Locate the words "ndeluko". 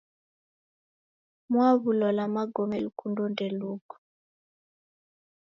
3.33-3.93